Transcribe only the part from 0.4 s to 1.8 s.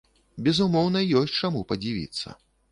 Безумоўна, ёсць чаму